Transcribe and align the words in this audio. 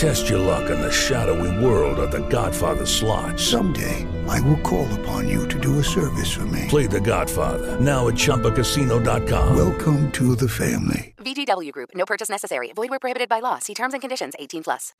Test 0.00 0.30
your 0.30 0.38
luck 0.38 0.70
in 0.70 0.80
the 0.80 0.90
shadowy 0.90 1.52
world 1.62 1.98
of 1.98 2.10
The 2.10 2.26
Godfather 2.30 2.86
slot. 2.86 3.38
Someday, 3.38 4.06
I 4.26 4.40
will 4.40 4.56
call 4.62 4.88
upon 5.00 5.28
you 5.28 5.46
to 5.48 5.60
do 5.60 5.78
a 5.78 5.84
service 5.84 6.32
for 6.32 6.46
me. 6.46 6.64
Play 6.68 6.86
The 6.86 7.02
Godfather 7.02 7.78
now 7.78 8.08
at 8.08 8.14
ChumbaCasino.com. 8.14 9.54
Welcome 9.54 10.10
to 10.12 10.34
the 10.34 10.48
family. 10.48 11.12
VGW 11.18 11.70
Group. 11.72 11.90
No 11.94 12.06
purchase 12.06 12.30
necessary. 12.30 12.72
Void 12.72 12.88
where 12.88 12.98
prohibited 12.98 13.28
by 13.28 13.40
law. 13.40 13.58
See 13.58 13.74
terms 13.74 13.92
and 13.92 14.00
conditions. 14.00 14.32
18 14.38 14.62
plus. 14.62 14.94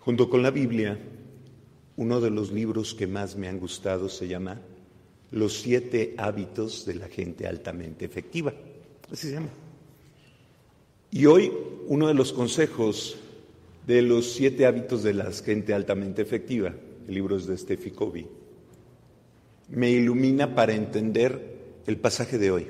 Junto 0.00 0.28
con 0.28 0.42
la 0.42 0.50
Biblia, 0.50 0.98
uno 1.96 2.20
de 2.20 2.28
los 2.28 2.50
libros 2.50 2.92
que 2.92 3.06
más 3.06 3.34
me 3.34 3.48
han 3.48 3.58
gustado 3.58 4.10
se 4.10 4.28
llama 4.28 4.58
Los 5.30 5.60
siete 5.60 6.14
hábitos 6.18 6.84
de 6.86 6.94
la 6.94 7.08
gente 7.08 7.46
altamente 7.46 8.04
efectiva. 8.04 8.52
Así 9.10 9.28
se 9.28 9.34
llama. 9.34 9.50
Y 11.10 11.26
hoy 11.26 11.52
uno 11.86 12.08
de 12.08 12.14
los 12.14 12.32
consejos 12.32 13.16
de 13.86 14.02
los 14.02 14.32
siete 14.32 14.66
hábitos 14.66 15.02
de 15.02 15.14
la 15.14 15.32
gente 15.32 15.74
altamente 15.74 16.22
efectiva, 16.22 16.72
el 17.08 17.14
libro 17.14 17.36
es 17.36 17.46
de 17.46 17.58
Steffi 17.58 17.90
Covey, 17.90 18.26
me 19.70 19.90
ilumina 19.90 20.54
para 20.54 20.74
entender 20.74 21.58
el 21.86 21.96
pasaje 21.96 22.38
de 22.38 22.50
hoy. 22.50 22.68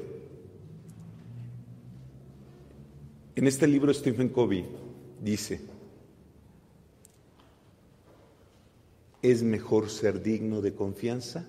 En 3.36 3.46
este 3.46 3.66
libro 3.66 3.92
Stephen 3.92 4.28
Covey 4.28 4.64
dice, 5.22 5.60
es 9.22 9.42
mejor 9.42 9.90
ser 9.90 10.22
digno 10.22 10.62
de 10.62 10.74
confianza 10.74 11.46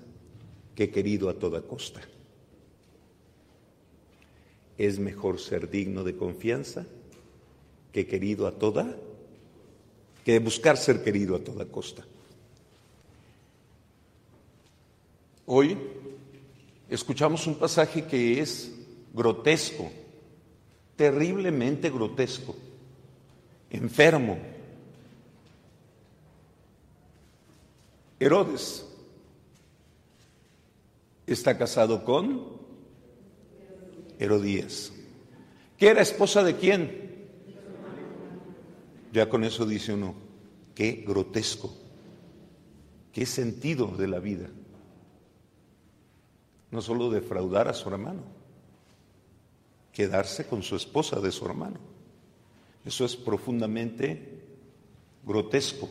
que 0.81 0.89
querido 0.89 1.29
a 1.29 1.35
toda 1.35 1.61
costa. 1.61 2.01
Es 4.79 4.97
mejor 4.97 5.39
ser 5.39 5.69
digno 5.69 6.03
de 6.03 6.17
confianza 6.17 6.87
que 7.93 8.07
querido 8.07 8.47
a 8.47 8.51
toda, 8.57 8.97
que 10.25 10.39
buscar 10.39 10.77
ser 10.77 11.03
querido 11.03 11.35
a 11.35 11.39
toda 11.39 11.67
costa. 11.67 12.03
Hoy 15.45 15.77
escuchamos 16.89 17.45
un 17.45 17.59
pasaje 17.59 18.07
que 18.07 18.41
es 18.41 18.71
grotesco, 19.13 19.91
terriblemente 20.95 21.91
grotesco, 21.91 22.55
enfermo. 23.69 24.39
Herodes 28.19 28.90
está 31.33 31.57
casado 31.57 32.03
con 32.03 32.59
Herodías, 34.19 34.93
que 35.77 35.87
era 35.87 36.01
esposa 36.01 36.43
de 36.43 36.55
quién? 36.55 37.11
Ya 39.11 39.29
con 39.29 39.43
eso 39.43 39.65
dice 39.65 39.93
uno, 39.93 40.15
qué 40.75 41.03
grotesco, 41.05 41.73
qué 43.11 43.25
sentido 43.25 43.87
de 43.87 44.07
la 44.07 44.19
vida. 44.19 44.49
No 46.69 46.81
solo 46.81 47.09
defraudar 47.09 47.67
a 47.67 47.73
su 47.73 47.89
hermano, 47.89 48.23
quedarse 49.91 50.47
con 50.47 50.63
su 50.63 50.75
esposa 50.75 51.19
de 51.19 51.31
su 51.31 51.45
hermano. 51.45 51.79
Eso 52.85 53.03
es 53.03 53.15
profundamente 53.15 54.41
grotesco. 55.25 55.89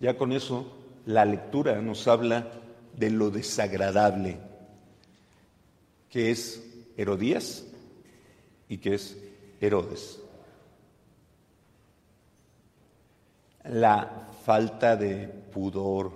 Ya 0.00 0.16
con 0.16 0.32
eso 0.32 0.72
la 1.06 1.24
lectura 1.24 1.80
nos 1.80 2.06
habla 2.06 2.52
de 2.96 3.10
lo 3.10 3.30
desagradable 3.30 4.38
que 6.12 6.30
es 6.30 6.62
Herodías 6.96 7.64
y 8.68 8.76
que 8.76 8.94
es 8.94 9.16
Herodes. 9.60 10.20
La 13.64 14.28
falta 14.44 14.94
de 14.94 15.26
pudor, 15.26 16.12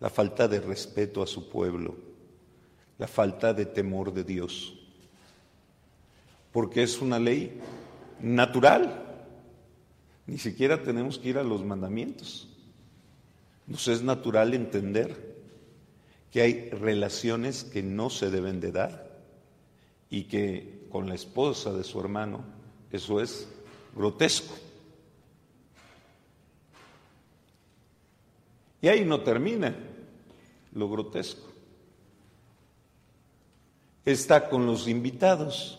la 0.00 0.10
falta 0.10 0.46
de 0.48 0.60
respeto 0.60 1.22
a 1.22 1.26
su 1.26 1.48
pueblo, 1.48 1.96
la 2.98 3.08
falta 3.08 3.54
de 3.54 3.64
temor 3.64 4.12
de 4.12 4.22
Dios, 4.22 4.74
porque 6.52 6.82
es 6.82 7.00
una 7.00 7.18
ley 7.18 7.58
natural. 8.20 9.00
Ni 10.26 10.36
siquiera 10.36 10.82
tenemos 10.82 11.18
que 11.18 11.30
ir 11.30 11.38
a 11.38 11.42
los 11.42 11.64
mandamientos. 11.64 12.48
Nos 13.66 13.88
es 13.88 14.02
natural 14.02 14.52
entender 14.52 15.33
que 16.34 16.42
hay 16.42 16.70
relaciones 16.70 17.62
que 17.62 17.80
no 17.80 18.10
se 18.10 18.28
deben 18.28 18.58
de 18.58 18.72
dar 18.72 19.08
y 20.10 20.24
que 20.24 20.88
con 20.90 21.08
la 21.08 21.14
esposa 21.14 21.72
de 21.72 21.84
su 21.84 22.00
hermano 22.00 22.44
eso 22.90 23.20
es 23.20 23.48
grotesco. 23.94 24.52
Y 28.82 28.88
ahí 28.88 29.04
no 29.04 29.20
termina 29.20 29.76
lo 30.72 30.90
grotesco. 30.90 31.52
Está 34.04 34.48
con 34.48 34.66
los 34.66 34.88
invitados 34.88 35.78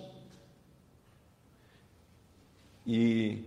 y 2.85 3.41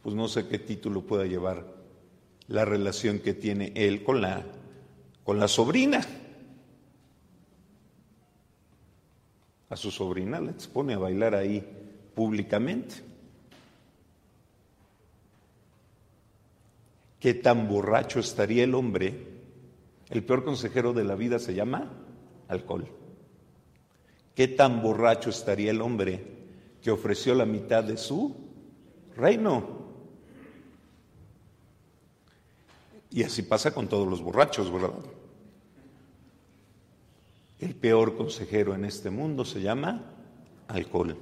pues 0.00 0.14
no 0.14 0.28
sé 0.28 0.48
qué 0.48 0.58
título 0.58 1.02
pueda 1.02 1.26
llevar 1.26 1.66
la 2.48 2.64
relación 2.64 3.18
que 3.18 3.34
tiene 3.34 3.74
él 3.76 4.02
con 4.02 4.22
la, 4.22 4.46
con 5.24 5.38
la 5.38 5.46
sobrina. 5.46 6.20
A 9.72 9.76
su 9.76 9.90
sobrina 9.90 10.38
le 10.38 10.50
expone 10.50 10.92
a 10.92 10.98
bailar 10.98 11.34
ahí 11.34 11.66
públicamente. 12.14 12.96
¿Qué 17.18 17.32
tan 17.32 17.70
borracho 17.70 18.20
estaría 18.20 18.64
el 18.64 18.74
hombre? 18.74 19.28
El 20.10 20.24
peor 20.24 20.44
consejero 20.44 20.92
de 20.92 21.04
la 21.04 21.14
vida 21.14 21.38
se 21.38 21.54
llama 21.54 21.90
alcohol. 22.48 22.86
¿Qué 24.34 24.46
tan 24.46 24.82
borracho 24.82 25.30
estaría 25.30 25.70
el 25.70 25.80
hombre 25.80 26.22
que 26.82 26.90
ofreció 26.90 27.34
la 27.34 27.46
mitad 27.46 27.82
de 27.82 27.96
su 27.96 28.36
reino? 29.16 29.86
Y 33.08 33.22
así 33.22 33.40
pasa 33.40 33.72
con 33.72 33.88
todos 33.88 34.06
los 34.06 34.20
borrachos, 34.20 34.70
¿verdad? 34.70 34.92
El 37.62 37.76
peor 37.76 38.16
consejero 38.16 38.74
en 38.74 38.84
este 38.84 39.08
mundo 39.08 39.44
se 39.44 39.62
llama 39.62 40.02
alcohol. 40.66 41.16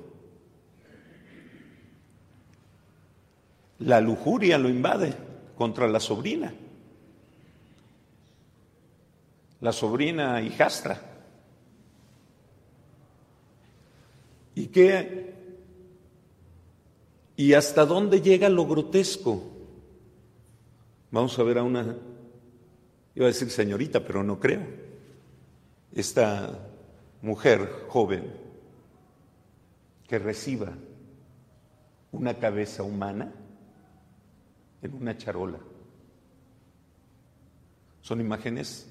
La 3.80 4.00
lujuria 4.00 4.56
lo 4.56 4.70
invade 4.70 5.12
contra 5.54 5.86
la 5.86 6.00
sobrina. 6.00 6.54
La 9.60 9.70
sobrina 9.70 10.40
hijastra. 10.40 10.98
¿Y 14.54 14.68
qué? 14.68 15.34
¿Y 17.36 17.52
hasta 17.52 17.84
dónde 17.84 18.22
llega 18.22 18.48
lo 18.48 18.66
grotesco? 18.66 19.42
Vamos 21.10 21.38
a 21.38 21.42
ver 21.42 21.58
a 21.58 21.62
una, 21.62 21.98
iba 23.14 23.26
a 23.26 23.28
decir 23.28 23.50
señorita, 23.50 24.02
pero 24.02 24.24
no 24.24 24.40
creo. 24.40 24.89
Esta 25.92 26.68
mujer 27.22 27.86
joven 27.88 28.32
que 30.06 30.18
reciba 30.18 30.72
una 32.12 32.34
cabeza 32.34 32.82
humana 32.82 33.32
en 34.82 34.94
una 34.94 35.16
charola. 35.16 35.58
Son 38.02 38.20
imágenes 38.20 38.88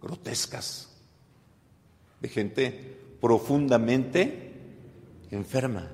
grotescas 0.00 0.88
de 2.20 2.28
gente 2.28 2.98
profundamente 3.20 4.52
enferma. 5.30 5.88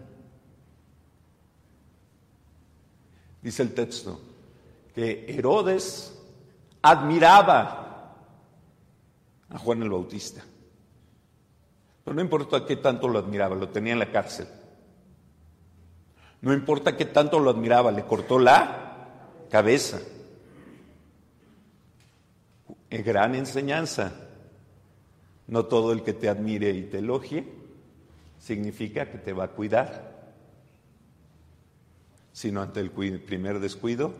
Dice 3.43 3.63
el 3.63 3.75
texto 3.75 4.21
que 4.95 5.27
Herodes 5.29 6.15
admiraba 6.83 8.15
a 9.49 9.59
Juan 9.59 9.83
el 9.83 9.91
Bautista. 9.91 10.43
Pero 12.09 12.17
no 12.17 12.23
importa 12.23 12.65
qué 12.65 12.77
tanto 12.77 13.07
lo 13.07 13.19
admiraba, 13.19 13.55
lo 13.55 13.69
tenía 13.69 13.93
en 13.93 13.99
la 13.99 14.11
cárcel. 14.11 14.47
No 16.41 16.55
importa 16.55 16.97
qué 16.97 17.05
tanto 17.05 17.39
lo 17.39 17.51
admiraba, 17.51 17.93
le 17.93 18.03
cortó 18.05 18.39
la 18.39 19.19
cabeza. 19.51 20.01
En 22.89 23.05
gran 23.05 23.35
enseñanza. 23.35 24.11
No 25.49 25.67
todo 25.67 25.93
el 25.93 26.03
que 26.03 26.15
te 26.15 26.31
admire 26.31 26.71
y 26.71 26.85
te 26.85 27.01
elogie 27.01 27.47
significa 28.39 29.11
que 29.11 29.19
te 29.19 29.35
va 29.35 29.45
a 29.45 29.51
cuidar, 29.51 30.33
sino 32.33 32.63
ante 32.63 32.81
el 32.81 32.91
primer 32.91 33.61
descuido, 33.61 34.15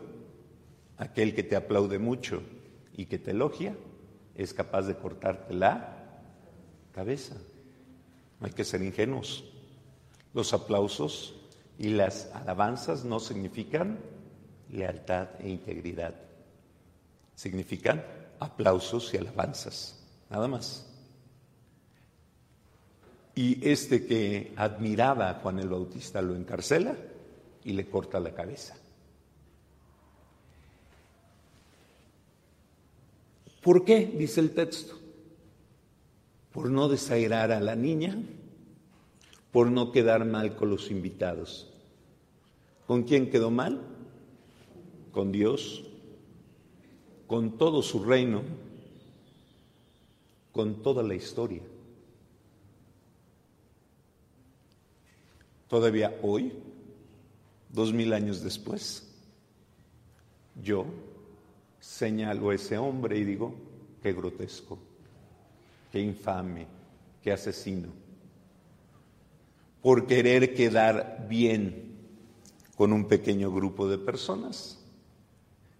aquel 0.99 1.33
que 1.33 1.41
te 1.41 1.55
aplaude 1.55 1.97
mucho 1.97 2.43
y 2.95 3.07
que 3.07 3.17
te 3.17 3.31
elogia 3.31 3.75
es 4.35 4.53
capaz 4.53 4.83
de 4.83 4.95
cortarte 4.95 5.55
la 5.55 6.05
cabeza. 6.93 7.35
No 8.39 8.47
hay 8.47 8.53
que 8.53 8.63
ser 8.63 8.81
ingenuos. 8.81 9.43
Los 10.33 10.53
aplausos 10.53 11.35
y 11.77 11.89
las 11.89 12.29
alabanzas 12.33 13.03
no 13.05 13.19
significan 13.19 13.99
lealtad 14.71 15.29
e 15.39 15.49
integridad. 15.49 16.15
Significan 17.35 18.03
aplausos 18.39 19.13
y 19.13 19.17
alabanzas, 19.17 19.99
nada 20.29 20.47
más. 20.47 20.85
Y 23.35 23.67
este 23.67 24.05
que 24.05 24.53
admiraba 24.57 25.29
a 25.29 25.35
Juan 25.35 25.59
el 25.59 25.69
Bautista 25.69 26.21
lo 26.21 26.35
encarcela 26.35 26.95
y 27.63 27.73
le 27.73 27.89
corta 27.89 28.19
la 28.19 28.33
cabeza. 28.33 28.75
¿Por 33.61 33.85
qué? 33.85 34.05
Dice 34.05 34.41
el 34.41 34.51
texto. 34.51 34.98
Por 36.51 36.69
no 36.69 36.89
desairar 36.89 37.51
a 37.51 37.59
la 37.59 37.75
niña, 37.75 38.17
por 39.51 39.71
no 39.71 39.91
quedar 39.91 40.25
mal 40.25 40.55
con 40.55 40.69
los 40.69 40.91
invitados. 40.91 41.71
¿Con 42.87 43.03
quién 43.03 43.29
quedó 43.29 43.51
mal? 43.51 43.81
Con 45.11 45.31
Dios, 45.31 45.83
con 47.27 47.57
todo 47.57 47.81
su 47.81 48.03
reino, 48.03 48.41
con 50.51 50.81
toda 50.81 51.03
la 51.03 51.15
historia. 51.15 51.61
Todavía 55.67 56.17
hoy, 56.23 56.51
dos 57.69 57.93
mil 57.93 58.13
años 58.13 58.43
después, 58.43 59.07
yo 60.63 60.85
señalo 61.79 62.49
a 62.49 62.55
ese 62.55 62.77
hombre 62.77 63.19
y 63.19 63.23
digo, 63.23 63.53
qué 64.01 64.13
grotesco, 64.13 64.79
qué 65.91 65.99
infame, 65.99 66.67
qué 67.21 67.31
asesino, 67.31 67.89
por 69.81 70.07
querer 70.07 70.53
quedar 70.53 71.25
bien 71.29 71.95
con 72.75 72.93
un 72.93 73.07
pequeño 73.07 73.51
grupo 73.51 73.89
de 73.89 73.97
personas, 73.97 74.79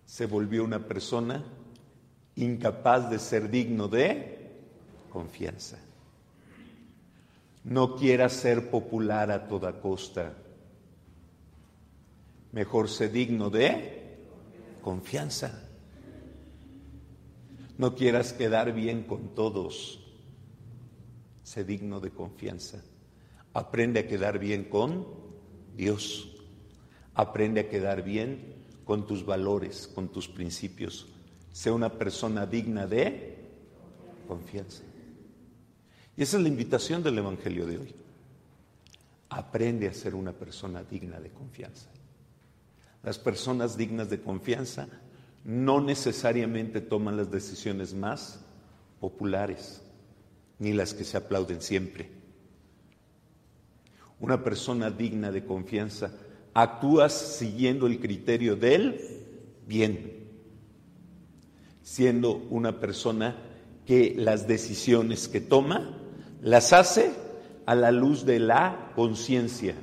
se 0.06 0.26
volvió 0.26 0.64
una 0.64 0.80
persona 0.80 1.44
incapaz 2.36 3.10
de 3.10 3.20
ser 3.20 3.50
digno 3.50 3.88
de 3.88 4.50
confianza. 5.12 5.78
No 7.64 7.96
quiera 7.96 8.30
ser 8.30 8.70
popular 8.70 9.32
a 9.32 9.48
toda 9.48 9.80
costa. 9.80 10.34
Mejor 12.52 12.90
ser 12.90 13.12
digno 13.12 13.50
de 13.50 14.18
confianza. 14.82 15.69
No 17.80 17.96
quieras 17.96 18.34
quedar 18.34 18.74
bien 18.74 19.04
con 19.04 19.34
todos. 19.34 20.02
Sé 21.44 21.64
digno 21.64 22.02
de 22.02 22.12
confianza. 22.12 22.84
Aprende 23.54 24.02
a 24.02 24.08
quedar 24.08 24.38
bien 24.38 24.66
con 24.66 25.08
Dios. 25.78 26.28
Aprende 27.14 27.62
a 27.62 27.70
quedar 27.70 28.04
bien 28.04 28.66
con 28.84 29.08
tus 29.08 29.26
valores, 29.26 29.88
con 29.88 30.10
tus 30.10 30.28
principios. 30.28 31.08
Sé 31.54 31.72
una 31.72 31.98
persona 31.98 32.46
digna 32.46 32.86
de 32.86 33.38
confianza. 34.28 34.84
Y 36.18 36.24
esa 36.24 36.36
es 36.36 36.44
la 36.44 36.50
invitación 36.50 37.02
del 37.02 37.20
Evangelio 37.20 37.66
de 37.66 37.78
hoy. 37.78 37.96
Aprende 39.30 39.88
a 39.88 39.94
ser 39.94 40.16
una 40.16 40.34
persona 40.34 40.84
digna 40.84 41.22
de 41.22 41.30
confianza. 41.30 41.90
Las 43.04 43.18
personas 43.18 43.78
dignas 43.78 44.10
de 44.10 44.20
confianza 44.20 44.90
no 45.44 45.82
necesariamente 45.82 46.82
toman 46.82 47.18
las 47.18 47.32
decisiones 47.32 47.94
más 47.94 48.40
populares, 49.00 49.82
ni 50.60 50.74
las 50.74 50.94
que 50.94 51.04
se 51.04 51.18
aplauden 51.18 51.62
siempre. 51.62 52.10
Una 54.20 54.44
persona 54.44 54.92
digna 54.92 55.32
de 55.32 55.46
confianza 55.46 56.12
actúa 56.54 57.10
siguiendo 57.10 57.88
el 57.88 58.00
criterio 58.00 58.56
del 58.56 59.00
bien, 59.66 60.28
siendo 61.82 62.36
una 62.50 62.80
persona 62.80 63.36
que 63.86 64.14
las 64.18 64.48
decisiones 64.48 65.28
que 65.28 65.42
toma 65.42 65.98
las 66.42 66.74
hace 66.74 67.12
a 67.66 67.76
la 67.76 67.92
luz 67.92 68.26
de 68.26 68.40
la 68.40 68.92
conciencia, 68.96 69.76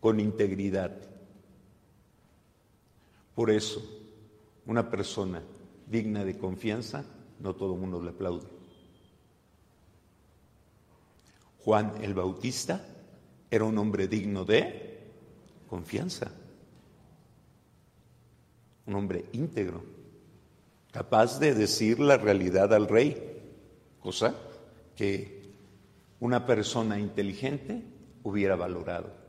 con 0.00 0.20
integridad. 0.20 0.92
Por 3.36 3.50
eso, 3.50 3.80
una 4.66 4.90
persona 4.90 5.42
digna 5.86 6.24
de 6.24 6.36
confianza, 6.36 7.04
no 7.38 7.54
todo 7.54 7.74
el 7.74 7.80
mundo 7.80 8.02
le 8.02 8.10
aplaude. 8.10 8.48
Juan 11.60 11.92
el 12.02 12.14
Bautista 12.14 12.84
era 13.50 13.64
un 13.64 13.78
hombre 13.78 14.08
digno 14.08 14.44
de 14.44 15.12
confianza, 15.68 16.32
un 18.86 18.94
hombre 18.94 19.26
íntegro, 19.32 19.84
capaz 20.90 21.38
de 21.38 21.54
decir 21.54 22.00
la 22.00 22.16
realidad 22.16 22.72
al 22.72 22.88
rey 22.88 23.36
cosa 24.00 24.36
que 24.94 25.42
una 26.20 26.46
persona 26.46 26.98
inteligente 26.98 27.82
hubiera 28.22 28.54
valorado. 28.54 29.25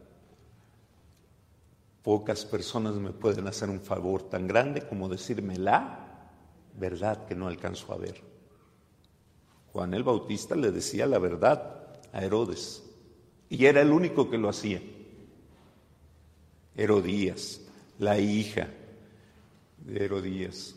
Pocas 2.08 2.46
personas 2.46 2.96
me 2.96 3.12
pueden 3.12 3.48
hacer 3.48 3.70
un 3.70 3.82
favor 3.82 4.24
tan 4.24 4.48
grande 4.48 4.82
como 4.88 5.10
decirme 5.10 5.58
la 5.58 6.30
verdad 6.74 7.26
que 7.26 7.36
no 7.36 7.50
alcanzo 7.50 7.92
a 7.92 7.98
ver. 7.98 8.24
Juan 9.74 9.94
el 9.94 10.04
Bautista 10.04 10.56
le 10.56 10.72
decía 10.72 11.06
la 11.06 11.20
verdad 11.20 12.00
a 12.14 12.24
Herodes 12.24 12.82
y 13.50 13.66
era 13.66 13.82
el 13.82 13.92
único 13.92 14.30
que 14.30 14.38
lo 14.38 14.48
hacía. 14.48 14.82
Herodías, 16.78 17.60
la 18.00 18.18
hija 18.18 18.70
de 19.80 20.06
Herodías, 20.06 20.76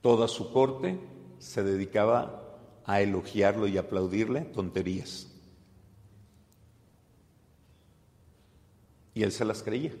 toda 0.00 0.26
su 0.26 0.54
corte 0.54 0.98
se 1.38 1.62
dedicaba 1.62 2.56
a 2.86 3.02
elogiarlo 3.02 3.68
y 3.68 3.76
aplaudirle 3.76 4.40
tonterías. 4.40 5.31
Y 9.14 9.22
él 9.22 9.32
se 9.32 9.44
las 9.44 9.62
creía. 9.62 9.92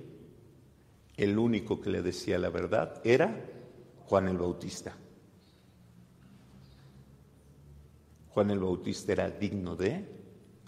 El 1.16 1.38
único 1.38 1.80
que 1.80 1.90
le 1.90 2.02
decía 2.02 2.38
la 2.38 2.50
verdad 2.50 3.00
era 3.04 3.44
Juan 4.06 4.28
el 4.28 4.38
Bautista. 4.38 4.94
Juan 8.30 8.50
el 8.50 8.60
Bautista 8.60 9.12
era 9.12 9.30
digno 9.30 9.76
de 9.76 10.08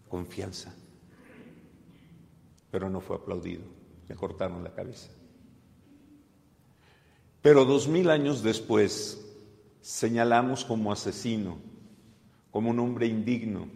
confianza, 0.08 0.74
pero 2.70 2.90
no 2.90 3.00
fue 3.00 3.16
aplaudido, 3.16 3.64
le 4.06 4.14
cortaron 4.14 4.62
la 4.62 4.74
cabeza. 4.74 5.10
Pero 7.40 7.64
dos 7.64 7.88
mil 7.88 8.10
años 8.10 8.42
después 8.42 9.24
señalamos 9.80 10.64
como 10.64 10.92
asesino 10.92 11.56
como 12.54 12.70
un 12.70 12.78
hombre 12.78 13.08
indigno, 13.08 13.66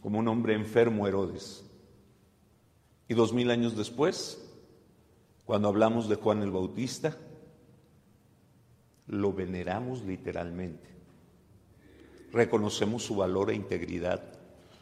como 0.00 0.18
un 0.18 0.26
hombre 0.26 0.52
enfermo 0.52 1.06
Herodes. 1.06 1.64
Y 3.08 3.14
dos 3.14 3.32
mil 3.32 3.50
años 3.50 3.74
después, 3.76 4.38
cuando 5.46 5.68
hablamos 5.68 6.08
de 6.08 6.16
Juan 6.16 6.42
el 6.42 6.50
Bautista, 6.50 7.16
lo 9.06 9.32
veneramos 9.32 10.02
literalmente. 10.02 10.86
Reconocemos 12.30 13.02
su 13.02 13.16
valor 13.16 13.50
e 13.50 13.54
integridad, 13.54 14.22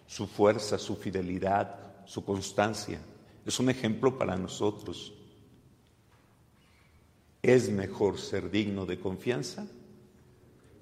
su 0.08 0.26
fuerza, 0.26 0.78
su 0.78 0.96
fidelidad, 0.96 2.04
su 2.04 2.24
constancia. 2.24 3.00
Es 3.44 3.60
un 3.60 3.70
ejemplo 3.70 4.18
para 4.18 4.36
nosotros. 4.36 5.14
Es 7.40 7.70
mejor 7.70 8.18
ser 8.18 8.50
digno 8.50 8.86
de 8.86 8.98
confianza 8.98 9.68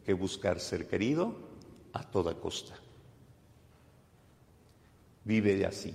que 0.06 0.14
buscar 0.14 0.60
ser 0.60 0.88
querido 0.88 1.36
a 1.92 2.02
toda 2.02 2.34
costa. 2.34 2.74
Vive 5.24 5.64
así, 5.66 5.94